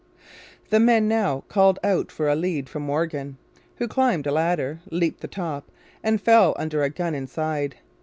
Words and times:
The 0.71 0.79
men 0.79 1.07
now 1.07 1.43
called 1.47 1.77
out 1.83 2.11
for 2.11 2.27
a 2.27 2.35
lead 2.35 2.67
from 2.67 2.81
Morgan, 2.81 3.37
who 3.75 3.87
climbed 3.87 4.25
a 4.25 4.31
ladder, 4.31 4.79
leaped 4.89 5.21
the 5.21 5.27
top, 5.27 5.69
and 6.03 6.19
fell 6.19 6.55
under 6.57 6.81
a 6.81 6.89
gun 6.89 7.13
inside. 7.13 7.75